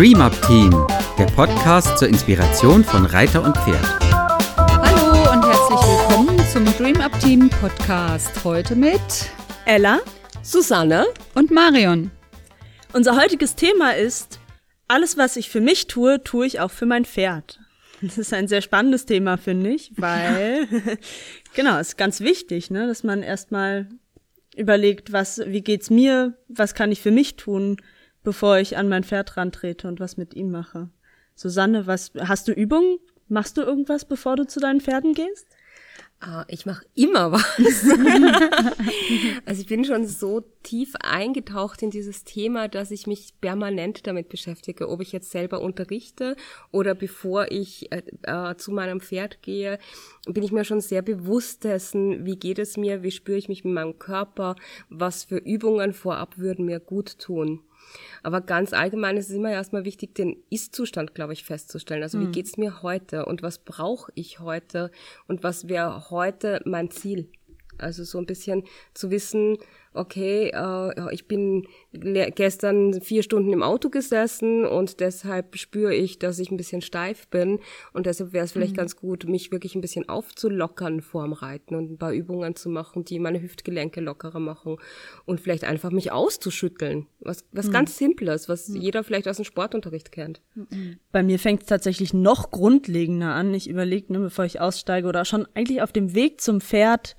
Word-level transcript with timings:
Dream 0.00 0.22
Up 0.22 0.32
Team, 0.46 0.70
der 1.18 1.26
Podcast 1.26 1.98
zur 1.98 2.08
Inspiration 2.08 2.82
von 2.82 3.04
Reiter 3.04 3.44
und 3.44 3.54
Pferd. 3.54 3.84
Hallo 4.56 5.30
und 5.30 5.44
herzlich 5.44 5.78
willkommen 5.78 6.40
zum 6.50 6.64
Dream 6.78 7.02
Up 7.02 7.20
Team 7.20 7.50
Podcast. 7.50 8.42
Heute 8.42 8.76
mit 8.76 8.98
Ella 9.66 10.00
Susanne 10.42 11.04
und 11.34 11.50
Marion. 11.50 12.10
Unser 12.94 13.14
heutiges 13.20 13.56
Thema 13.56 13.90
ist, 13.90 14.40
alles, 14.88 15.18
was 15.18 15.36
ich 15.36 15.50
für 15.50 15.60
mich 15.60 15.86
tue, 15.86 16.24
tue 16.24 16.46
ich 16.46 16.60
auch 16.60 16.70
für 16.70 16.86
mein 16.86 17.04
Pferd. 17.04 17.60
Das 18.00 18.16
ist 18.16 18.32
ein 18.32 18.48
sehr 18.48 18.62
spannendes 18.62 19.04
Thema, 19.04 19.36
finde 19.36 19.68
ich, 19.68 19.92
weil, 19.98 20.66
genau, 21.54 21.78
ist 21.78 21.98
ganz 21.98 22.22
wichtig, 22.22 22.70
ne, 22.70 22.86
dass 22.86 23.04
man 23.04 23.22
erstmal 23.22 23.86
überlegt, 24.56 25.12
was, 25.12 25.42
wie 25.44 25.60
geht's 25.60 25.90
mir, 25.90 26.38
was 26.48 26.72
kann 26.72 26.90
ich 26.90 27.02
für 27.02 27.10
mich 27.10 27.36
tun, 27.36 27.76
bevor 28.22 28.58
ich 28.58 28.76
an 28.76 28.88
mein 28.88 29.04
Pferd 29.04 29.36
rantrete 29.36 29.88
und 29.88 30.00
was 30.00 30.16
mit 30.16 30.34
ihm 30.34 30.50
mache. 30.50 30.88
Susanne, 31.34 31.86
was, 31.86 32.12
hast 32.18 32.48
du 32.48 32.52
Übungen? 32.52 32.98
Machst 33.28 33.56
du 33.56 33.62
irgendwas, 33.62 34.04
bevor 34.04 34.36
du 34.36 34.46
zu 34.46 34.60
deinen 34.60 34.80
Pferden 34.80 35.14
gehst? 35.14 35.46
Ah, 36.20 36.44
ich 36.48 36.66
mache 36.66 36.84
immer 36.94 37.32
was. 37.32 37.44
also 39.46 39.60
ich 39.60 39.66
bin 39.66 39.84
schon 39.86 40.06
so 40.06 40.42
tief 40.62 40.94
eingetaucht 41.00 41.82
in 41.82 41.90
dieses 41.90 42.24
Thema, 42.24 42.68
dass 42.68 42.90
ich 42.90 43.06
mich 43.06 43.34
permanent 43.40 44.06
damit 44.06 44.28
beschäftige, 44.28 44.88
ob 44.88 45.00
ich 45.00 45.12
jetzt 45.12 45.30
selber 45.30 45.60
unterrichte 45.60 46.36
oder 46.70 46.94
bevor 46.94 47.50
ich 47.50 47.90
äh, 47.92 48.02
äh, 48.22 48.56
zu 48.56 48.72
meinem 48.72 49.00
Pferd 49.00 49.42
gehe, 49.42 49.78
bin 50.26 50.42
ich 50.42 50.52
mir 50.52 50.64
schon 50.64 50.80
sehr 50.80 51.02
bewusst 51.02 51.64
dessen, 51.64 52.24
wie 52.24 52.36
geht 52.36 52.58
es 52.58 52.76
mir, 52.76 53.02
wie 53.02 53.10
spüre 53.10 53.38
ich 53.38 53.48
mich 53.48 53.64
mit 53.64 53.74
meinem 53.74 53.98
Körper, 53.98 54.56
was 54.88 55.24
für 55.24 55.38
Übungen 55.38 55.92
vorab 55.92 56.38
würden 56.38 56.64
mir 56.64 56.80
gut 56.80 57.18
tun. 57.18 57.60
Aber 58.22 58.40
ganz 58.40 58.72
allgemein 58.72 59.16
ist 59.16 59.30
es 59.30 59.36
immer 59.36 59.50
erstmal 59.50 59.84
wichtig, 59.84 60.14
den 60.14 60.42
Ist-Zustand, 60.50 61.14
glaube 61.14 61.32
ich, 61.32 61.44
festzustellen. 61.44 62.02
Also 62.02 62.18
mhm. 62.18 62.28
wie 62.28 62.32
geht's 62.32 62.56
mir 62.56 62.82
heute 62.82 63.24
und 63.26 63.42
was 63.42 63.58
brauche 63.58 64.12
ich 64.14 64.40
heute 64.40 64.90
und 65.26 65.42
was 65.42 65.68
wäre 65.68 66.10
heute 66.10 66.60
mein 66.64 66.90
Ziel? 66.90 67.30
Also 67.80 68.04
so 68.04 68.18
ein 68.18 68.26
bisschen 68.26 68.64
zu 68.94 69.10
wissen, 69.10 69.58
okay, 69.92 70.50
äh, 70.54 71.14
ich 71.14 71.26
bin 71.26 71.66
gestern 71.92 73.00
vier 73.00 73.22
Stunden 73.22 73.52
im 73.52 73.62
Auto 73.62 73.90
gesessen 73.90 74.64
und 74.64 75.00
deshalb 75.00 75.56
spüre 75.56 75.94
ich, 75.94 76.18
dass 76.18 76.38
ich 76.38 76.50
ein 76.50 76.56
bisschen 76.56 76.80
steif 76.80 77.26
bin 77.28 77.58
und 77.92 78.06
deshalb 78.06 78.32
wäre 78.32 78.44
es 78.44 78.52
vielleicht 78.52 78.74
mhm. 78.74 78.78
ganz 78.78 78.96
gut, 78.96 79.24
mich 79.24 79.50
wirklich 79.50 79.74
ein 79.74 79.80
bisschen 79.80 80.08
aufzulockern 80.08 81.00
vorm 81.00 81.32
Reiten 81.32 81.74
und 81.74 81.90
ein 81.90 81.98
paar 81.98 82.12
Übungen 82.12 82.54
zu 82.54 82.68
machen, 82.68 83.04
die 83.04 83.18
meine 83.18 83.42
Hüftgelenke 83.42 84.00
lockerer 84.00 84.38
machen 84.38 84.76
und 85.24 85.40
vielleicht 85.40 85.64
einfach 85.64 85.90
mich 85.90 86.12
auszuschütteln. 86.12 87.06
Was, 87.20 87.44
was 87.50 87.66
mhm. 87.66 87.72
ganz 87.72 87.98
Simples, 87.98 88.48
was 88.48 88.68
mhm. 88.68 88.76
jeder 88.76 89.02
vielleicht 89.02 89.26
aus 89.26 89.36
dem 89.36 89.44
Sportunterricht 89.44 90.12
kennt. 90.12 90.40
Mhm. 90.54 90.98
Bei 91.10 91.24
mir 91.24 91.40
fängt 91.40 91.62
es 91.62 91.66
tatsächlich 91.66 92.14
noch 92.14 92.52
grundlegender 92.52 93.34
an. 93.34 93.52
Ich 93.54 93.68
überlege, 93.68 94.12
ne, 94.12 94.20
bevor 94.20 94.44
ich 94.44 94.60
aussteige 94.60 95.08
oder 95.08 95.24
schon 95.24 95.48
eigentlich 95.54 95.82
auf 95.82 95.92
dem 95.92 96.14
Weg 96.14 96.40
zum 96.40 96.60
Pferd, 96.60 97.16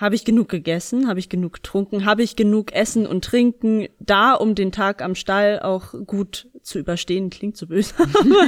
habe 0.00 0.14
ich 0.14 0.24
genug 0.24 0.48
gegessen? 0.48 1.08
Habe 1.08 1.18
ich 1.18 1.28
genug 1.28 1.52
getrunken? 1.54 2.06
Habe 2.06 2.22
ich 2.22 2.34
genug 2.34 2.72
Essen 2.72 3.06
und 3.06 3.22
Trinken 3.22 3.86
da, 3.98 4.32
um 4.32 4.54
den 4.54 4.72
Tag 4.72 5.02
am 5.02 5.14
Stall 5.14 5.60
auch 5.60 5.92
gut 6.06 6.48
zu 6.62 6.78
überstehen? 6.78 7.28
Klingt 7.28 7.58
so 7.58 7.66
böse. 7.66 7.92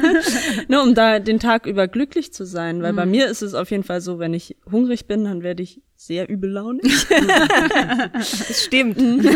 ne, 0.69 0.83
um 0.83 0.95
da 0.95 1.19
den 1.19 1.41
Tag 1.41 1.67
über 1.67 1.89
glücklich 1.89 2.33
zu 2.33 2.47
sein. 2.47 2.83
Weil 2.83 2.93
mhm. 2.93 2.97
bei 2.97 3.07
mir 3.07 3.27
ist 3.27 3.43
es 3.43 3.53
auf 3.53 3.71
jeden 3.71 3.83
Fall 3.83 4.01
so, 4.01 4.19
wenn 4.19 4.33
ich 4.33 4.57
hungrig 4.71 5.07
bin, 5.07 5.25
dann 5.25 5.43
werde 5.43 5.63
ich 5.63 5.83
sehr 5.95 6.31
übellaunig. 6.31 7.07
das 8.15 8.65
stimmt. 8.65 8.99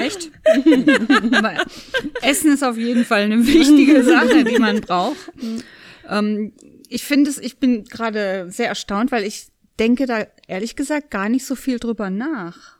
Echt? 0.00 0.32
Essen 2.20 2.52
ist 2.52 2.64
auf 2.64 2.76
jeden 2.76 3.04
Fall 3.04 3.22
eine 3.22 3.46
wichtige 3.46 4.02
Sache, 4.02 4.42
die 4.42 4.58
man 4.58 4.80
braucht. 4.80 5.30
Ähm, 6.10 6.52
ich 6.88 7.04
finde 7.04 7.30
es, 7.30 7.38
ich 7.38 7.58
bin 7.58 7.84
gerade 7.84 8.50
sehr 8.50 8.68
erstaunt, 8.68 9.12
weil 9.12 9.24
ich 9.24 9.53
denke 9.78 10.06
da 10.06 10.26
ehrlich 10.46 10.76
gesagt 10.76 11.10
gar 11.10 11.28
nicht 11.28 11.44
so 11.44 11.54
viel 11.54 11.78
drüber 11.78 12.10
nach. 12.10 12.78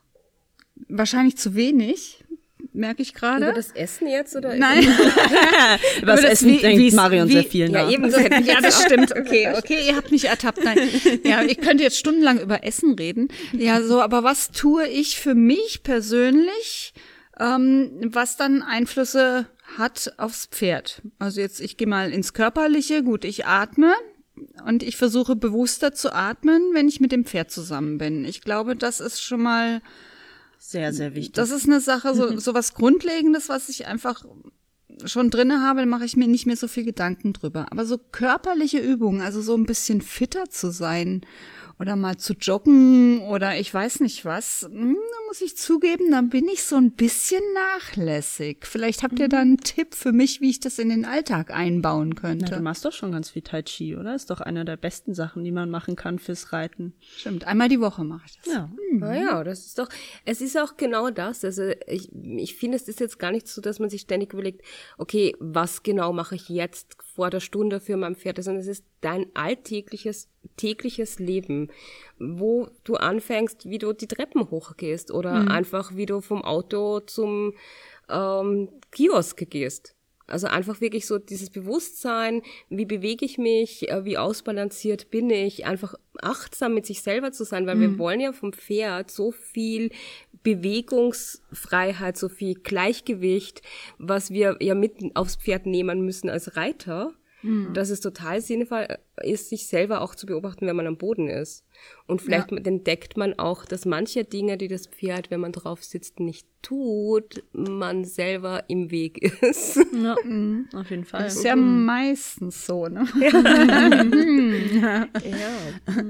Wahrscheinlich 0.87 1.37
zu 1.37 1.55
wenig, 1.55 2.25
merke 2.73 3.01
ich 3.01 3.13
gerade. 3.13 3.45
Über 3.45 3.53
das 3.53 3.71
Essen 3.71 4.07
jetzt 4.07 4.35
oder? 4.35 4.55
Nein. 4.55 4.83
über 5.97 6.13
das, 6.13 6.21
das 6.21 6.31
Essen 6.31 6.49
wie, 6.49 6.57
denkt 6.57 6.93
Marion 6.93 7.29
wie, 7.29 7.33
sehr 7.33 7.43
viel 7.43 7.69
nach. 7.69 7.89
Ja, 7.89 7.91
ebenso. 7.91 8.19
ja, 8.19 8.61
das 8.61 8.83
stimmt. 8.83 9.13
Okay, 9.25 9.53
okay, 9.57 9.87
ihr 9.87 9.95
habt 9.95 10.11
mich 10.11 10.25
ertappt. 10.25 10.63
Nein. 10.63 10.77
Ja, 11.23 11.41
ich 11.41 11.57
könnte 11.59 11.83
jetzt 11.83 11.97
stundenlang 11.97 12.39
über 12.39 12.63
Essen 12.63 12.93
reden. 12.93 13.29
Ja, 13.53 13.81
so, 13.81 14.01
aber 14.01 14.23
was 14.23 14.51
tue 14.51 14.87
ich 14.87 15.19
für 15.19 15.35
mich 15.35 15.83
persönlich, 15.83 16.93
ähm, 17.39 17.91
was 18.03 18.37
dann 18.37 18.61
Einflüsse 18.61 19.47
hat 19.77 20.13
aufs 20.17 20.47
Pferd? 20.47 21.01
Also 21.17 21.41
jetzt, 21.41 21.59
ich 21.59 21.77
gehe 21.77 21.87
mal 21.87 22.11
ins 22.11 22.33
Körperliche. 22.33 23.03
Gut, 23.03 23.25
ich 23.25 23.45
atme 23.45 23.93
und 24.65 24.83
ich 24.83 24.97
versuche 24.97 25.35
bewusster 25.35 25.93
zu 25.93 26.13
atmen, 26.13 26.61
wenn 26.73 26.87
ich 26.87 26.99
mit 26.99 27.11
dem 27.11 27.25
Pferd 27.25 27.51
zusammen 27.51 27.97
bin. 27.97 28.25
Ich 28.25 28.41
glaube, 28.41 28.75
das 28.75 28.99
ist 28.99 29.21
schon 29.21 29.41
mal 29.41 29.81
sehr, 30.57 30.93
sehr 30.93 31.15
wichtig. 31.15 31.33
Das 31.33 31.51
ist 31.51 31.65
eine 31.65 31.79
Sache, 31.79 32.15
so, 32.15 32.37
so 32.39 32.53
was 32.53 32.73
Grundlegendes, 32.73 33.49
was 33.49 33.69
ich 33.69 33.87
einfach 33.87 34.25
schon 35.03 35.29
drinne 35.29 35.61
habe, 35.61 35.85
mache 35.85 36.05
ich 36.05 36.15
mir 36.15 36.27
nicht 36.27 36.45
mehr 36.45 36.57
so 36.57 36.67
viel 36.67 36.85
Gedanken 36.85 37.33
drüber. 37.33 37.67
Aber 37.71 37.85
so 37.85 37.97
körperliche 37.97 38.79
Übungen, 38.79 39.21
also 39.21 39.41
so 39.41 39.55
ein 39.55 39.65
bisschen 39.65 40.01
fitter 40.01 40.49
zu 40.49 40.71
sein 40.71 41.21
oder 41.79 41.95
mal 41.95 42.17
zu 42.17 42.33
joggen 42.33 43.21
oder 43.21 43.59
ich 43.59 43.73
weiß 43.73 43.99
nicht 43.99 44.23
was, 44.23 44.67
hm, 44.69 44.95
muss 45.27 45.41
ich 45.41 45.57
zugeben, 45.57 46.11
da 46.11 46.21
bin 46.21 46.47
ich 46.47 46.63
so 46.63 46.75
ein 46.75 46.91
bisschen 46.91 47.41
nachlässig. 47.53 48.65
Vielleicht 48.65 49.03
habt 49.03 49.19
ihr 49.19 49.29
da 49.29 49.39
einen 49.39 49.57
Tipp 49.57 49.95
für 49.95 50.11
mich, 50.11 50.41
wie 50.41 50.49
ich 50.49 50.59
das 50.59 50.79
in 50.79 50.89
den 50.89 51.05
Alltag 51.05 51.51
einbauen 51.51 52.15
könnte. 52.15 52.45
Na, 52.49 52.57
du 52.57 52.63
machst 52.63 52.85
doch 52.85 52.91
schon 52.91 53.11
ganz 53.11 53.29
viel 53.29 53.41
Tai 53.41 53.61
Chi, 53.63 53.95
oder? 53.95 54.15
Ist 54.15 54.29
doch 54.29 54.41
einer 54.41 54.65
der 54.65 54.77
besten 54.77 55.13
Sachen, 55.13 55.43
die 55.43 55.51
man 55.51 55.69
machen 55.69 55.95
kann 55.95 56.19
fürs 56.19 56.53
Reiten. 56.53 56.93
Stimmt, 57.17 57.45
einmal 57.45 57.69
die 57.69 57.79
Woche 57.79 58.03
mache 58.03 58.25
ich 58.27 58.37
das. 58.37 58.53
Ja. 58.53 58.69
Mhm. 58.91 59.03
Ah 59.03 59.15
ja, 59.15 59.43
das 59.43 59.65
ist 59.65 59.79
doch, 59.79 59.89
es 60.25 60.41
ist 60.41 60.57
auch 60.57 60.77
genau 60.77 61.09
das. 61.09 61.43
Also 61.43 61.71
ich, 61.87 62.09
ich 62.13 62.55
finde, 62.55 62.77
es 62.77 62.87
ist 62.87 62.99
jetzt 62.99 63.19
gar 63.19 63.31
nicht 63.31 63.47
so, 63.47 63.61
dass 63.61 63.79
man 63.79 63.89
sich 63.89 64.01
ständig 64.01 64.33
überlegt, 64.33 64.61
okay, 64.97 65.35
was 65.39 65.83
genau 65.83 66.13
mache 66.13 66.35
ich 66.35 66.49
jetzt 66.49 66.97
vor 67.15 67.29
der 67.29 67.39
Stunde 67.39 67.79
für 67.79 67.95
mein 67.95 68.15
Pferd, 68.15 68.43
sondern 68.43 68.61
es 68.61 68.67
ist 68.67 68.85
dein 69.01 69.27
alltägliches, 69.33 70.29
tägliches 70.57 71.17
Leben, 71.17 71.69
wo 72.19 72.67
du 72.83 72.95
anfängst, 72.95 73.69
wie 73.69 73.77
du 73.77 73.93
die 73.93 74.07
Treppen 74.07 74.51
hochgehst 74.51 75.11
oder 75.11 75.41
mhm. 75.41 75.47
einfach 75.47 75.95
wie 75.95 76.05
du 76.05 76.19
vom 76.19 76.43
Auto 76.43 76.99
zum 76.99 77.53
ähm, 78.09 78.69
Kiosk 78.91 79.49
gehst. 79.49 79.94
Also 80.27 80.47
einfach 80.47 80.81
wirklich 80.81 81.05
so 81.05 81.19
dieses 81.19 81.51
Bewusstsein, 81.51 82.41
wie 82.69 82.85
bewege 82.85 83.25
ich 83.25 83.37
mich, 83.37 83.89
äh, 83.89 84.05
wie 84.05 84.17
ausbalanciert 84.17 85.11
bin 85.11 85.29
ich, 85.29 85.65
einfach 85.65 85.95
achtsam 86.21 86.73
mit 86.73 86.85
sich 86.85 87.01
selber 87.01 87.31
zu 87.31 87.43
sein, 87.43 87.67
weil 87.67 87.75
mhm. 87.75 87.81
wir 87.81 87.97
wollen 87.99 88.19
ja 88.19 88.33
vom 88.33 88.51
Pferd 88.51 89.11
so 89.11 89.31
viel 89.31 89.91
Bewegungsfreiheit, 90.41 92.17
so 92.17 92.29
viel 92.29 92.55
Gleichgewicht, 92.55 93.61
was 93.99 94.31
wir 94.31 94.57
ja 94.61 94.73
mit 94.73 95.15
aufs 95.15 95.35
Pferd 95.35 95.65
nehmen 95.67 96.01
müssen 96.01 96.29
als 96.29 96.55
Reiter 96.55 97.13
mhm. 97.45 97.73
dass 97.73 97.89
es 97.89 97.99
total 98.01 98.41
sinnvoll 98.41 98.87
ist, 99.21 99.49
sich 99.49 99.67
selber 99.67 100.01
auch 100.01 100.15
zu 100.15 100.25
beobachten, 100.25 100.67
wenn 100.67 100.75
man 100.75 100.87
am 100.87 100.97
Boden 100.97 101.27
ist. 101.29 101.65
Und 102.07 102.21
vielleicht 102.21 102.51
ja. 102.51 102.57
entdeckt 102.57 103.17
man 103.17 103.37
auch, 103.37 103.65
dass 103.65 103.85
manche 103.85 104.23
Dinge, 104.23 104.57
die 104.57 104.67
das 104.67 104.87
Pferd, 104.87 105.31
wenn 105.31 105.39
man 105.39 105.51
drauf 105.51 105.83
sitzt, 105.83 106.19
nicht 106.19 106.47
tut, 106.61 107.43
man 107.53 108.05
selber 108.05 108.63
im 108.67 108.91
Weg 108.91 109.21
ist. 109.41 109.77
Ja, 109.93 110.15
mhm, 110.23 110.67
auf 110.73 110.89
jeden 110.89 111.05
Fall. 111.05 111.23
Das 111.23 111.35
ist 111.35 111.43
ja 111.43 111.55
meistens 111.55 112.65
so, 112.65 112.87
ne? 112.87 113.05
ja. 113.21 115.07
ja. 115.23 116.03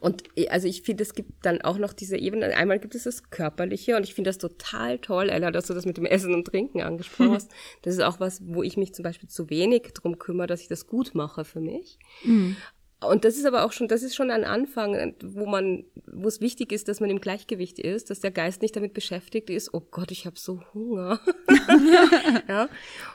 Und 0.00 0.24
äh, 0.36 0.48
also 0.48 0.68
ich 0.68 0.82
finde, 0.82 1.02
es 1.02 1.14
gibt 1.14 1.44
dann 1.44 1.62
auch 1.62 1.78
noch 1.78 1.92
diese 1.92 2.16
Ebene. 2.16 2.54
Einmal 2.56 2.78
gibt 2.78 2.94
es 2.94 3.04
das 3.04 3.30
Körperliche 3.30 3.96
und 3.96 4.02
ich 4.04 4.14
finde 4.14 4.28
das 4.28 4.38
total 4.38 4.98
toll, 4.98 5.30
Ella, 5.30 5.50
dass 5.50 5.66
du 5.66 5.74
das 5.74 5.86
mit 5.86 5.96
dem 5.96 6.06
Essen 6.06 6.34
und 6.34 6.46
Trinken 6.46 6.82
angesprochen 6.82 7.30
hast. 7.34 7.50
Das 7.82 7.94
ist 7.94 8.02
auch 8.02 8.20
was, 8.20 8.42
wo 8.46 8.62
ich 8.62 8.76
mich 8.76 8.94
zum 8.94 9.02
Beispiel 9.02 9.28
zu 9.28 9.48
wenig 9.50 9.82
drum 9.94 10.18
kümmere, 10.18 10.46
dass 10.46 10.60
ich 10.60 10.68
das 10.68 10.86
gut 10.86 11.14
mache 11.14 11.44
für 11.44 11.60
mich. 11.60 11.98
Mhm. 12.22 12.56
Und 13.00 13.24
das 13.24 13.36
ist 13.36 13.46
aber 13.46 13.64
auch 13.64 13.70
schon, 13.70 13.86
das 13.86 14.02
ist 14.02 14.16
schon 14.16 14.32
ein 14.32 14.44
Anfang, 14.44 15.14
wo 15.22 15.46
man, 15.46 15.84
wo 16.06 16.26
es 16.26 16.40
wichtig 16.40 16.72
ist, 16.72 16.88
dass 16.88 16.98
man 16.98 17.10
im 17.10 17.20
Gleichgewicht 17.20 17.78
ist, 17.78 18.10
dass 18.10 18.18
der 18.18 18.32
Geist 18.32 18.60
nicht 18.60 18.74
damit 18.74 18.92
beschäftigt 18.92 19.50
ist, 19.50 19.72
oh 19.72 19.82
Gott, 19.90 20.10
ich 20.10 20.26
habe 20.26 20.36
so 20.36 20.60
Hunger, 20.74 21.20
ja, 22.48 22.68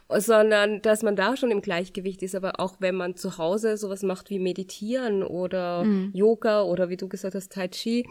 sondern 0.10 0.82
dass 0.82 1.04
man 1.04 1.18
da 1.18 1.36
schon 1.36 1.52
im 1.52 1.62
Gleichgewicht 1.62 2.24
ist. 2.24 2.34
Aber 2.34 2.62
auch 2.62 2.76
wenn 2.80 2.96
man 2.96 3.18
zu 3.18 3.38
Hause 3.38 3.76
sowas 3.76 4.04
macht 4.04 4.30
wie 4.30 4.40
Meditieren 4.40 5.22
oder 5.22 5.84
mhm. 5.84 6.12
Yoga 6.14 6.64
oder 6.64 6.88
wie 6.88 6.98
du 6.98 7.10
gesagt 7.10 7.36
hast 7.36 7.52
Tai 7.52 7.68
Chi, 7.68 8.08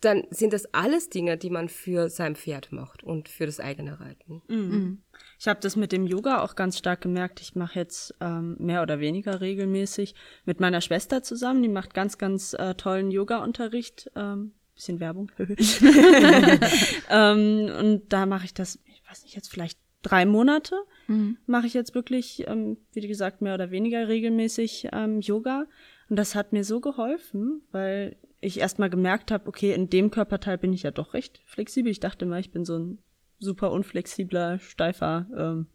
dann 0.00 0.22
sind 0.30 0.52
das 0.52 0.72
alles 0.72 1.10
Dinge, 1.10 1.36
die 1.36 1.50
man 1.50 1.68
für 1.68 2.10
sein 2.10 2.36
Pferd 2.36 2.70
macht 2.70 3.02
und 3.02 3.28
für 3.28 3.46
das 3.46 3.58
eigene 3.58 3.98
Reiten. 3.98 4.42
Mhm. 4.46 5.02
Ich 5.38 5.46
habe 5.46 5.60
das 5.60 5.76
mit 5.76 5.92
dem 5.92 6.06
Yoga 6.06 6.42
auch 6.42 6.56
ganz 6.56 6.78
stark 6.78 7.00
gemerkt. 7.00 7.40
Ich 7.40 7.54
mache 7.54 7.78
jetzt 7.78 8.14
ähm, 8.20 8.56
mehr 8.58 8.82
oder 8.82 8.98
weniger 8.98 9.40
regelmäßig 9.40 10.14
mit 10.44 10.58
meiner 10.58 10.80
Schwester 10.80 11.22
zusammen. 11.22 11.62
Die 11.62 11.68
macht 11.68 11.94
ganz, 11.94 12.18
ganz 12.18 12.54
äh, 12.54 12.74
tollen 12.74 13.10
Yoga-Unterricht. 13.10 14.10
Ähm, 14.16 14.52
bisschen 14.74 15.00
Werbung. 15.00 15.30
ähm, 17.10 17.70
und 17.78 18.02
da 18.08 18.26
mache 18.26 18.46
ich 18.46 18.54
das, 18.54 18.78
ich 18.86 19.02
weiß 19.08 19.24
nicht, 19.24 19.34
jetzt 19.34 19.50
vielleicht 19.50 19.78
drei 20.02 20.24
Monate 20.24 20.76
mhm. 21.08 21.36
mache 21.46 21.66
ich 21.66 21.74
jetzt 21.74 21.94
wirklich, 21.94 22.46
ähm, 22.46 22.78
wie 22.92 23.06
gesagt, 23.06 23.42
mehr 23.42 23.54
oder 23.54 23.70
weniger 23.70 24.08
regelmäßig 24.08 24.88
ähm, 24.92 25.20
Yoga. 25.20 25.66
Und 26.08 26.16
das 26.16 26.34
hat 26.34 26.52
mir 26.52 26.64
so 26.64 26.80
geholfen, 26.80 27.62
weil 27.70 28.16
ich 28.40 28.60
erstmal 28.60 28.88
gemerkt 28.88 29.30
habe, 29.30 29.48
okay, 29.48 29.72
in 29.72 29.90
dem 29.90 30.10
Körperteil 30.10 30.58
bin 30.58 30.72
ich 30.72 30.84
ja 30.84 30.90
doch 30.90 31.12
recht 31.12 31.42
flexibel. 31.44 31.90
Ich 31.90 32.00
dachte 32.00 32.24
mal, 32.24 32.40
ich 32.40 32.52
bin 32.52 32.64
so 32.64 32.78
ein 32.78 32.98
super 33.38 33.72
unflexibler, 33.72 34.58
steifer 34.58 35.26
ähm, 35.36 35.66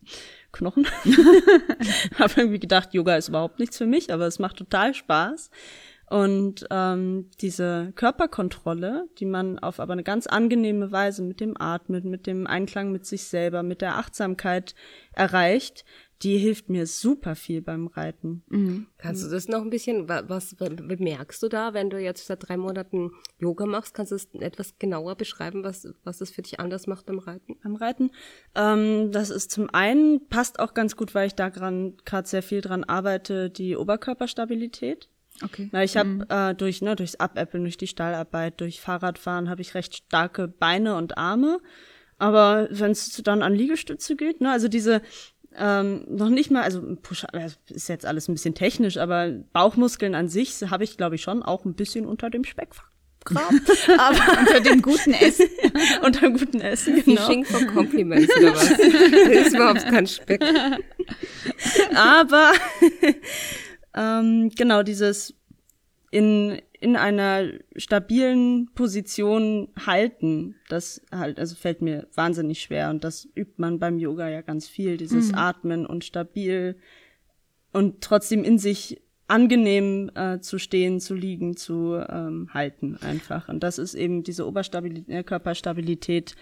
Knochen. 0.52 0.86
habe 2.18 2.34
irgendwie 2.38 2.60
gedacht, 2.60 2.94
Yoga 2.94 3.16
ist 3.16 3.30
überhaupt 3.30 3.60
nichts 3.60 3.78
für 3.78 3.86
mich, 3.86 4.14
aber 4.14 4.28
es 4.28 4.40
macht 4.40 4.58
total 4.58 4.94
Spaß. 4.94 5.50
Und 6.14 6.68
ähm, 6.70 7.32
diese 7.42 7.92
Körperkontrolle, 7.96 9.10
die 9.18 9.26
man 9.26 9.58
auf 9.58 9.80
aber 9.80 9.94
eine 9.94 10.04
ganz 10.04 10.28
angenehme 10.28 10.92
Weise 10.92 11.24
mit 11.24 11.40
dem 11.40 11.60
Atmen, 11.60 12.08
mit 12.08 12.28
dem 12.28 12.46
Einklang 12.46 12.92
mit 12.92 13.08
sich 13.08 13.24
selber, 13.24 13.64
mit 13.64 13.82
der 13.82 13.98
Achtsamkeit 13.98 14.76
erreicht, 15.14 15.86
die 16.22 16.38
hilft 16.38 16.70
mir 16.70 16.86
super 16.86 17.34
viel 17.34 17.64
beim 17.64 17.88
Reiten. 17.88 18.44
Mhm. 18.50 18.86
Kannst 19.00 19.26
du 19.26 19.30
das 19.32 19.48
noch 19.48 19.64
ein 19.64 19.72
bisschen, 19.72 20.08
was 20.08 20.54
bemerkst 20.54 21.42
du 21.42 21.48
da, 21.50 21.74
wenn 21.74 21.90
du 21.90 21.98
jetzt 21.98 22.28
seit 22.28 22.48
drei 22.48 22.58
Monaten 22.58 23.10
Yoga 23.40 23.66
machst? 23.66 23.96
Kannst 23.96 24.12
du 24.12 24.16
es 24.16 24.28
etwas 24.36 24.78
genauer 24.78 25.16
beschreiben, 25.16 25.64
was, 25.64 25.92
was 26.04 26.20
das 26.20 26.30
für 26.30 26.44
dich 26.44 26.60
anders 26.60 26.86
macht 26.86 27.08
beim 27.08 27.18
Reiten? 27.18 27.56
Beim 27.64 27.76
Reiten? 27.76 28.12
Ähm, 28.54 29.12
das 29.12 29.32
ist 29.32 29.50
zum 29.50 29.68
einen, 29.74 30.28
passt 30.28 30.60
auch 30.60 30.76
ganz 30.76 30.96
gut, 30.96 31.16
weil 31.16 31.26
ich 31.26 31.34
da 31.34 31.50
gerade 31.50 32.28
sehr 32.28 32.44
viel 32.44 32.62
dran 32.62 32.84
arbeite, 32.84 33.50
die 33.50 33.76
Oberkörperstabilität. 33.76 35.10
Okay. 35.42 35.70
Na, 35.72 35.84
ich 35.84 35.98
habe 35.98 36.10
mhm. 36.10 36.26
äh, 36.30 36.54
durch 36.54 36.82
ne, 36.82 36.96
durchs 36.96 37.16
Abäppeln, 37.16 37.64
durch 37.64 37.78
die 37.78 37.88
Stallarbeit, 37.88 38.62
durch 38.62 38.82
Fahrradfahren 38.82 39.50
habe 39.50 39.62
ich 39.62 39.74
recht 39.74 39.96
starke 39.96 40.48
Beine 40.48 40.96
und 40.96 41.18
Arme. 41.18 41.60
Aber 42.20 42.68
wenn 42.70 42.92
es 42.92 43.22
dann 43.24 43.42
an 43.42 43.56
Liegestütze 43.56 44.16
geht, 44.16 44.40
ne, 44.42 44.52
also 44.52 44.68
diese 44.68 45.02
ähm, 45.56 46.06
noch 46.08 46.30
nicht 46.30 46.52
mal, 46.52 46.64
also 46.64 46.82
Push 47.02 47.26
ist 47.70 47.90
jetzt 47.90 48.06
alles 48.06 48.28
ein 48.28 48.34
bisschen 48.34 48.56
technisch, 48.56 48.98
aber 48.98 49.30
Bauchmuskeln 49.30 50.16
an 50.16 50.28
sich 50.28 50.62
habe 50.70 50.84
ich, 50.84 50.98
glaube 50.98 51.16
ich, 51.16 51.22
schon 51.22 51.44
auch 51.44 51.66
ein 51.66 51.76
bisschen 51.76 52.06
unter 52.06 52.30
dem 52.30 52.44
Speck 52.44 52.70
Kram. 53.26 53.62
Aber 53.98 54.40
unter 54.40 54.60
dem 54.60 54.82
guten 54.82 55.14
Essen. 55.14 55.48
unter 56.02 56.22
dem 56.22 56.38
guten 56.38 56.60
Essen, 56.60 57.02
genau. 57.04 57.22
Fishing 57.22 57.46
for 57.46 57.66
Compliments 57.68 58.36
oder 58.36 58.54
was? 58.54 58.70
Das 58.70 59.48
ist 59.48 59.56
überhaupt 59.56 59.86
kein 59.86 60.08
Speck. 60.08 60.44
Aber 61.96 62.52
ähm, 63.96 64.50
genau 64.56 64.84
dieses 64.84 65.36
in 66.12 66.60
in 66.84 66.98
einer 66.98 67.48
stabilen 67.78 68.70
Position 68.76 69.70
halten, 69.86 70.56
das 70.68 71.02
halt, 71.14 71.40
also 71.40 71.56
fällt 71.56 71.82
mir 71.82 72.08
wahnsinnig 72.14 72.60
schwer 72.60 72.90
und 72.90 73.06
das 73.06 73.26
übt 73.38 73.54
man 73.56 73.80
beim 73.80 74.00
Yoga 74.00 74.28
ja 74.28 74.42
ganz 74.42 74.68
viel, 74.68 74.98
dieses 74.98 75.32
mhm. 75.32 75.38
Atmen 75.38 75.86
und 75.86 76.04
stabil 76.04 76.76
und 77.72 78.02
trotzdem 78.02 78.44
in 78.44 78.60
sich 78.60 79.02
angenehm 79.30 80.12
äh, 80.14 80.42
zu 80.42 80.60
stehen, 80.60 81.00
zu 81.00 81.14
liegen, 81.14 81.56
zu 81.56 81.96
ähm, 81.96 82.50
halten 82.54 82.98
einfach. 83.02 83.48
Und 83.48 83.64
das 83.64 83.78
ist 83.78 83.94
eben 83.94 84.24
diese 84.24 84.46
Oberstabilität, 84.46 85.16
äh, 85.16 85.24
Körperstabilität 85.24 86.36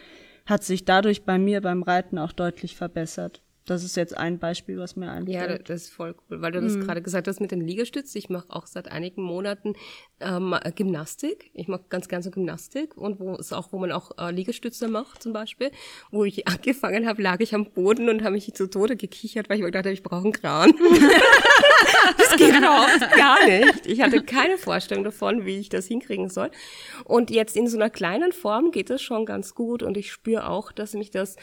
hat 0.47 0.63
sich 0.63 0.85
dadurch 0.85 1.23
bei 1.23 1.37
mir 1.37 1.61
beim 1.61 1.83
Reiten 1.83 2.17
auch 2.17 2.31
deutlich 2.31 2.75
verbessert. 2.75 3.43
Das 3.65 3.83
ist 3.83 3.95
jetzt 3.95 4.17
ein 4.17 4.39
Beispiel, 4.39 4.79
was 4.79 4.95
mir 4.95 5.11
einfällt. 5.11 5.49
Ja, 5.49 5.57
das 5.59 5.83
ist 5.83 5.93
voll 5.93 6.15
cool, 6.29 6.41
weil 6.41 6.51
du 6.51 6.61
das 6.61 6.73
mhm. 6.73 6.81
gerade 6.81 7.01
gesagt 7.01 7.27
hast 7.27 7.39
mit 7.39 7.51
den 7.51 7.61
Liegestützen. 7.61 8.17
Ich 8.17 8.29
mache 8.29 8.47
auch 8.49 8.65
seit 8.65 8.91
einigen 8.91 9.21
Monaten 9.21 9.73
ähm, 10.19 10.55
Gymnastik. 10.75 11.51
Ich 11.53 11.67
mache 11.67 11.83
ganz 11.89 12.07
gerne 12.07 12.23
so 12.23 12.31
Gymnastik 12.31 12.97
und 12.97 13.19
wo 13.19 13.35
es 13.35 13.53
auch, 13.53 13.71
wo 13.71 13.77
man 13.77 13.91
auch 13.91 14.17
äh, 14.17 14.31
Liegestütze 14.31 14.87
macht 14.87 15.21
zum 15.21 15.31
Beispiel. 15.31 15.69
Wo 16.09 16.25
ich 16.25 16.47
angefangen 16.47 17.07
habe, 17.07 17.21
lag 17.21 17.39
ich 17.39 17.53
am 17.53 17.71
Boden 17.71 18.09
und 18.09 18.23
habe 18.23 18.33
mich 18.33 18.51
zu 18.51 18.67
Tode 18.67 18.95
gekichert, 18.95 19.47
weil 19.47 19.57
ich 19.57 19.61
mir 19.61 19.67
gedacht 19.67 19.85
habe, 19.85 19.93
ich 19.93 20.03
brauche 20.03 20.23
einen 20.23 20.33
Kran. 20.33 20.71
das 22.17 22.35
geht 22.37 22.55
überhaupt 22.55 23.15
gar 23.15 23.45
nicht. 23.45 23.85
Ich 23.85 24.01
hatte 24.01 24.23
keine 24.23 24.57
Vorstellung 24.57 25.03
davon, 25.03 25.45
wie 25.45 25.59
ich 25.59 25.69
das 25.69 25.85
hinkriegen 25.85 26.29
soll. 26.29 26.49
Und 27.05 27.29
jetzt 27.29 27.55
in 27.55 27.67
so 27.67 27.77
einer 27.77 27.91
kleinen 27.91 28.31
Form 28.31 28.71
geht 28.71 28.89
es 28.89 29.03
schon 29.03 29.27
ganz 29.27 29.53
gut 29.53 29.83
und 29.83 29.97
ich 29.97 30.11
spüre 30.11 30.49
auch, 30.49 30.71
dass 30.71 30.93
mich 30.93 31.11
das 31.11 31.35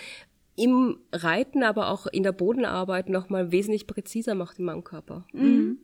im 0.59 0.99
Reiten, 1.13 1.63
aber 1.63 1.89
auch 1.89 2.07
in 2.07 2.23
der 2.23 2.33
Bodenarbeit 2.33 3.09
nochmal 3.09 3.53
wesentlich 3.53 3.87
präziser 3.87 4.35
macht 4.35 4.59
in 4.59 4.65
meinem 4.65 4.85
Körper. 4.85 5.25
Mhm. 5.33 5.79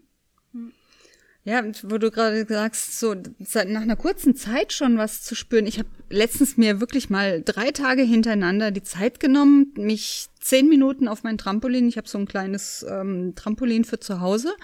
Ja, 1.46 1.62
wo 1.82 1.98
du 1.98 2.10
gerade 2.10 2.46
sagst, 2.48 2.98
so 2.98 3.14
nach 3.14 3.82
einer 3.82 3.96
kurzen 3.96 4.34
Zeit 4.34 4.72
schon 4.72 4.96
was 4.96 5.22
zu 5.22 5.34
spüren. 5.34 5.66
Ich 5.66 5.78
habe 5.78 5.88
letztens 6.08 6.56
mir 6.56 6.80
wirklich 6.80 7.10
mal 7.10 7.42
drei 7.42 7.70
Tage 7.70 8.02
hintereinander 8.02 8.70
die 8.70 8.82
Zeit 8.82 9.20
genommen, 9.20 9.74
mich 9.76 10.28
zehn 10.40 10.70
Minuten 10.70 11.06
auf 11.06 11.22
mein 11.22 11.36
Trampolin, 11.36 11.86
ich 11.86 11.98
habe 11.98 12.08
so 12.08 12.16
ein 12.16 12.26
kleines 12.26 12.84
ähm, 12.88 13.34
Trampolin 13.34 13.84
für 13.84 14.00
zu 14.00 14.20
Hause, 14.20 14.54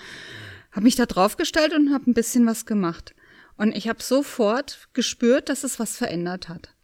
habe 0.73 0.85
mich 0.85 0.97
da 0.97 1.05
draufgestellt 1.05 1.75
und 1.75 1.93
habe 1.93 2.11
ein 2.11 2.15
bisschen 2.15 2.47
was 2.47 2.65
gemacht. 2.65 3.15
Und 3.59 3.77
ich 3.77 3.87
habe 3.87 4.03
sofort 4.03 4.89
gespürt, 4.95 5.51
dass 5.51 5.65
es 5.65 5.79
was 5.79 5.99
verändert 5.99 6.49
hat. 6.49 6.75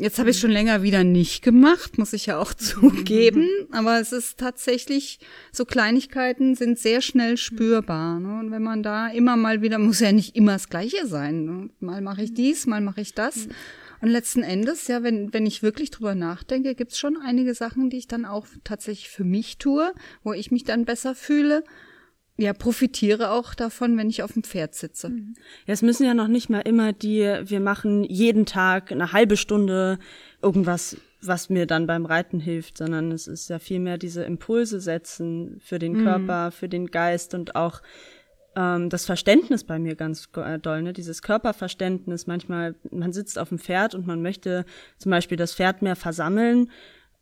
Jetzt 0.00 0.18
habe 0.18 0.30
ich 0.30 0.38
schon 0.40 0.50
länger 0.50 0.82
wieder 0.82 1.04
nicht 1.04 1.42
gemacht, 1.42 1.98
muss 1.98 2.14
ich 2.14 2.24
ja 2.24 2.38
auch 2.38 2.54
zugeben. 2.54 3.46
Aber 3.70 4.00
es 4.00 4.12
ist 4.12 4.38
tatsächlich, 4.38 5.18
so 5.52 5.66
Kleinigkeiten 5.66 6.54
sind 6.54 6.78
sehr 6.78 7.02
schnell 7.02 7.36
spürbar. 7.36 8.18
Ne? 8.18 8.40
Und 8.40 8.50
wenn 8.50 8.62
man 8.62 8.82
da 8.82 9.08
immer 9.08 9.36
mal 9.36 9.60
wieder, 9.60 9.78
muss 9.78 10.00
ja 10.00 10.10
nicht 10.10 10.36
immer 10.36 10.52
das 10.52 10.70
Gleiche 10.70 11.06
sein. 11.06 11.44
Ne? 11.44 11.68
Mal 11.80 12.00
mache 12.00 12.22
ich 12.22 12.32
dies, 12.32 12.66
mal 12.66 12.80
mache 12.80 13.02
ich 13.02 13.12
das. 13.12 13.46
Und 14.00 14.08
letzten 14.08 14.42
Endes, 14.42 14.88
ja, 14.88 15.02
wenn, 15.02 15.34
wenn 15.34 15.44
ich 15.44 15.62
wirklich 15.62 15.90
drüber 15.90 16.14
nachdenke, 16.14 16.74
gibt's 16.74 16.98
schon 16.98 17.18
einige 17.18 17.52
Sachen, 17.52 17.90
die 17.90 17.98
ich 17.98 18.08
dann 18.08 18.24
auch 18.24 18.46
tatsächlich 18.64 19.10
für 19.10 19.24
mich 19.24 19.58
tue, 19.58 19.92
wo 20.24 20.32
ich 20.32 20.50
mich 20.50 20.64
dann 20.64 20.86
besser 20.86 21.14
fühle 21.14 21.62
ja, 22.40 22.54
profitiere 22.54 23.30
auch 23.30 23.54
davon, 23.54 23.98
wenn 23.98 24.08
ich 24.08 24.22
auf 24.22 24.32
dem 24.32 24.42
Pferd 24.42 24.74
sitze. 24.74 25.10
Mhm. 25.10 25.34
Ja, 25.66 25.74
es 25.74 25.82
müssen 25.82 26.06
ja 26.06 26.14
noch 26.14 26.28
nicht 26.28 26.48
mal 26.48 26.60
immer 26.60 26.92
die, 26.92 27.20
wir 27.44 27.60
machen 27.60 28.04
jeden 28.04 28.46
Tag 28.46 28.90
eine 28.92 29.12
halbe 29.12 29.36
Stunde 29.36 29.98
irgendwas, 30.42 30.96
was 31.22 31.50
mir 31.50 31.66
dann 31.66 31.86
beim 31.86 32.06
Reiten 32.06 32.40
hilft, 32.40 32.78
sondern 32.78 33.12
es 33.12 33.26
ist 33.26 33.50
ja 33.50 33.58
vielmehr 33.58 33.98
diese 33.98 34.24
Impulse 34.24 34.80
setzen 34.80 35.60
für 35.62 35.78
den 35.78 35.92
mhm. 35.92 36.04
Körper, 36.04 36.50
für 36.50 36.68
den 36.68 36.86
Geist 36.86 37.34
und 37.34 37.56
auch 37.56 37.82
ähm, 38.56 38.88
das 38.88 39.04
Verständnis 39.04 39.64
bei 39.64 39.78
mir 39.78 39.94
ganz 39.94 40.28
äh, 40.36 40.58
doll, 40.58 40.82
ne? 40.82 40.94
dieses 40.94 41.20
Körperverständnis. 41.20 42.26
Manchmal, 42.26 42.74
man 42.90 43.12
sitzt 43.12 43.38
auf 43.38 43.50
dem 43.50 43.58
Pferd 43.58 43.94
und 43.94 44.06
man 44.06 44.22
möchte 44.22 44.64
zum 44.96 45.10
Beispiel 45.10 45.36
das 45.36 45.54
Pferd 45.54 45.82
mehr 45.82 45.96
versammeln 45.96 46.70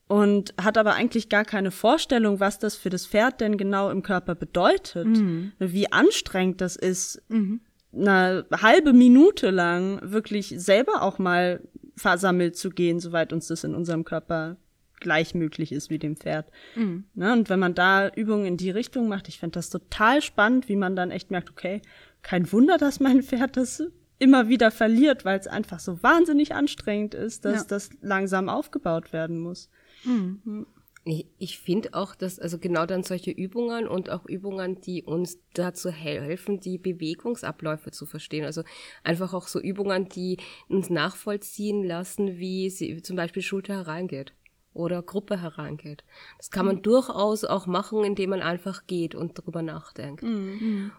und 0.08 0.54
hat 0.60 0.78
aber 0.78 0.94
eigentlich 0.94 1.28
gar 1.28 1.44
keine 1.44 1.70
Vorstellung, 1.70 2.40
was 2.40 2.58
das 2.58 2.76
für 2.76 2.90
das 2.90 3.06
Pferd 3.06 3.40
denn 3.40 3.58
genau 3.58 3.90
im 3.90 4.02
Körper 4.02 4.34
bedeutet, 4.34 5.06
mhm. 5.06 5.52
wie 5.58 5.92
anstrengend 5.92 6.60
das 6.60 6.76
ist, 6.76 7.22
mhm. 7.28 7.60
eine 7.94 8.46
halbe 8.50 8.92
Minute 8.92 9.50
lang 9.50 10.00
wirklich 10.02 10.54
selber 10.56 11.02
auch 11.02 11.18
mal 11.18 11.60
versammelt 11.94 12.56
zu 12.56 12.70
gehen, 12.70 13.00
soweit 13.00 13.32
uns 13.32 13.48
das 13.48 13.64
in 13.64 13.74
unserem 13.74 14.04
Körper 14.04 14.56
gleich 15.00 15.34
möglich 15.34 15.72
ist 15.72 15.90
wie 15.90 15.98
dem 15.98 16.16
Pferd. 16.16 16.50
Mhm. 16.74 17.04
Ne? 17.14 17.32
Und 17.32 17.50
wenn 17.50 17.58
man 17.58 17.74
da 17.74 18.08
Übungen 18.08 18.46
in 18.46 18.56
die 18.56 18.70
Richtung 18.70 19.08
macht, 19.08 19.28
ich 19.28 19.38
fände 19.38 19.54
das 19.54 19.70
total 19.70 20.22
spannend, 20.22 20.68
wie 20.68 20.76
man 20.76 20.96
dann 20.96 21.10
echt 21.10 21.30
merkt, 21.30 21.50
okay, 21.50 21.82
kein 22.22 22.50
Wunder, 22.50 22.78
dass 22.78 22.98
mein 22.98 23.22
Pferd 23.22 23.56
das 23.56 23.82
immer 24.18 24.48
wieder 24.48 24.70
verliert, 24.70 25.24
weil 25.24 25.38
es 25.38 25.46
einfach 25.46 25.80
so 25.80 26.02
wahnsinnig 26.02 26.54
anstrengend 26.54 27.14
ist, 27.14 27.44
dass 27.44 27.60
ja. 27.60 27.64
das 27.68 27.90
langsam 28.00 28.48
aufgebaut 28.48 29.12
werden 29.12 29.38
muss. 29.38 29.70
Mhm. 30.04 30.66
Ich, 31.04 31.26
ich 31.38 31.58
finde 31.58 31.94
auch, 31.94 32.14
dass 32.14 32.38
also 32.38 32.58
genau 32.58 32.84
dann 32.84 33.02
solche 33.02 33.30
Übungen 33.30 33.88
und 33.88 34.10
auch 34.10 34.26
Übungen, 34.26 34.80
die 34.80 35.04
uns 35.04 35.38
dazu 35.54 35.90
helfen, 35.90 36.60
die 36.60 36.76
Bewegungsabläufe 36.76 37.92
zu 37.92 38.04
verstehen. 38.04 38.44
Also 38.44 38.62
einfach 39.04 39.32
auch 39.32 39.48
so 39.48 39.60
Übungen, 39.60 40.08
die 40.08 40.36
uns 40.68 40.90
nachvollziehen 40.90 41.82
lassen, 41.82 42.38
wie 42.38 42.68
sie 42.68 43.00
zum 43.02 43.16
Beispiel 43.16 43.42
Schulter 43.42 43.74
hereingeht 43.74 44.34
oder 44.74 45.02
Gruppe 45.02 45.40
hereingeht. 45.40 46.04
Das 46.36 46.50
kann 46.50 46.66
man 46.66 46.76
mhm. 46.76 46.82
durchaus 46.82 47.44
auch 47.44 47.66
machen, 47.66 48.04
indem 48.04 48.30
man 48.30 48.42
einfach 48.42 48.86
geht 48.86 49.14
und 49.14 49.38
darüber 49.38 49.62
nachdenkt. 49.62 50.22
Mhm. 50.22 50.92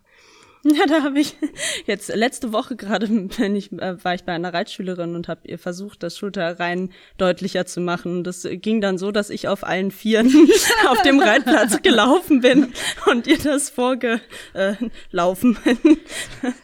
Ja, 0.79 0.85
da 0.87 1.03
habe 1.03 1.19
ich 1.19 1.37
jetzt 1.85 2.13
letzte 2.13 2.51
Woche 2.51 2.75
gerade, 2.75 3.07
wenn 3.09 3.55
ich 3.55 3.71
äh, 3.71 4.03
war 4.03 4.13
ich 4.13 4.23
bei 4.23 4.33
einer 4.33 4.53
Reitschülerin 4.53 5.15
und 5.15 5.27
habe 5.29 5.47
ihr 5.47 5.57
versucht, 5.57 6.03
das 6.03 6.17
Schulterrein 6.17 6.91
deutlicher 7.17 7.65
zu 7.65 7.79
machen. 7.79 8.23
Das 8.23 8.45
ging 8.49 8.81
dann 8.81 8.97
so, 8.97 9.11
dass 9.11 9.29
ich 9.29 9.47
auf 9.47 9.63
allen 9.63 9.91
Vieren 9.91 10.27
auf 10.87 11.01
dem 11.03 11.19
Reitplatz 11.19 11.81
gelaufen 11.83 12.41
bin 12.41 12.73
und 13.09 13.27
ihr 13.27 13.37
das 13.37 13.69
vorgelaufen. 13.69 15.57
Äh, 15.65 15.75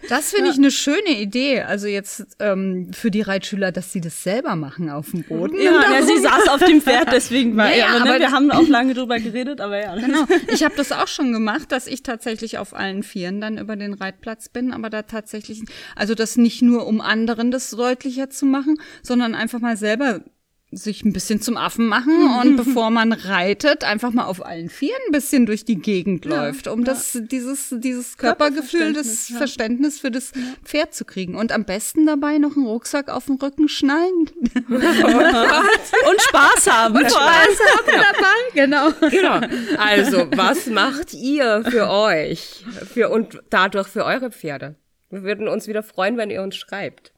das 0.09 0.31
finde 0.31 0.51
ich 0.51 0.57
eine 0.57 0.71
schöne 0.71 1.17
Idee. 1.17 1.61
Also 1.61 1.87
jetzt 1.87 2.35
ähm, 2.39 2.91
für 2.93 3.11
die 3.11 3.21
Reitschüler, 3.21 3.71
dass 3.71 3.93
sie 3.93 4.01
das 4.01 4.23
selber 4.23 4.57
machen 4.57 4.89
auf 4.89 5.11
dem 5.11 5.23
Boden. 5.23 5.59
Ja, 5.59 5.71
ja 5.71 6.01
sie 6.01 6.17
saß 6.17 6.49
auf 6.49 6.63
dem 6.63 6.81
Pferd, 6.81 7.13
deswegen 7.13 7.55
war 7.55 7.69
ja, 7.71 7.77
ja 7.77 7.87
aber, 8.01 8.13
ne, 8.13 8.19
wir 8.19 8.31
haben 8.31 8.51
auch 8.51 8.67
lange 8.67 8.93
drüber 8.93 9.19
geredet, 9.19 9.61
aber 9.61 9.79
ja. 9.79 9.95
Genau. 9.95 10.25
Ich 10.49 10.63
habe 10.63 10.75
das 10.75 10.91
auch 10.91 11.07
schon 11.07 11.31
gemacht, 11.31 11.71
dass 11.71 11.87
ich 11.87 12.03
tatsächlich 12.03 12.57
auf 12.57 12.73
allen 12.73 13.01
Vieren 13.03 13.39
dann 13.39 13.57
über 13.57 13.75
den 13.75 13.84
den 13.85 13.93
Reitplatz 13.93 14.49
bin, 14.49 14.71
aber 14.73 14.89
da 14.89 15.03
tatsächlich, 15.03 15.63
also 15.95 16.15
das 16.15 16.37
nicht 16.37 16.61
nur 16.61 16.87
um 16.87 17.01
anderen 17.01 17.51
das 17.51 17.69
deutlicher 17.71 18.29
zu 18.29 18.45
machen, 18.45 18.77
sondern 19.01 19.35
einfach 19.35 19.59
mal 19.59 19.77
selber 19.77 20.21
sich 20.75 21.05
ein 21.05 21.13
bisschen 21.13 21.41
zum 21.41 21.57
Affen 21.57 21.87
machen 21.87 22.29
und 22.41 22.57
bevor 22.57 22.89
man 22.89 23.13
reitet, 23.13 23.83
einfach 23.83 24.11
mal 24.11 24.25
auf 24.25 24.45
allen 24.45 24.69
Vieren 24.69 24.99
ein 25.07 25.11
bisschen 25.11 25.45
durch 25.45 25.63
die 25.63 25.77
Gegend 25.77 26.25
läuft, 26.25 26.67
um 26.67 26.83
das, 26.83 27.17
dieses, 27.31 27.73
dieses 27.77 28.17
Körpergefühl, 28.17 28.93
das 28.93 29.29
ja. 29.29 29.37
Verständnis 29.37 29.99
für 29.99 30.11
das 30.11 30.31
Pferd 30.63 30.93
zu 30.93 31.05
kriegen. 31.05 31.35
Und 31.35 31.51
am 31.51 31.63
besten 31.63 32.05
dabei 32.05 32.37
noch 32.37 32.55
einen 32.55 32.65
Rucksack 32.65 33.09
auf 33.09 33.25
dem 33.25 33.35
Rücken 33.35 33.69
schnallen. 33.69 34.29
Und 34.67 36.21
Spaß 36.21 36.67
haben. 36.67 36.95
Und 36.97 37.09
Spaß 37.09 37.21
haben 37.21 37.91
dabei, 37.91 38.53
genau. 38.53 38.91
Genau. 39.09 39.39
Also, 39.77 40.27
was 40.35 40.67
macht 40.67 41.13
ihr 41.13 41.63
für 41.69 41.89
euch 41.89 42.65
für, 42.93 43.09
und 43.09 43.41
dadurch 43.49 43.87
für 43.87 44.03
eure 44.03 44.31
Pferde? 44.31 44.75
Wir 45.09 45.23
würden 45.23 45.47
uns 45.47 45.67
wieder 45.67 45.83
freuen, 45.83 46.17
wenn 46.17 46.29
ihr 46.29 46.41
uns 46.41 46.55
schreibt. 46.55 47.14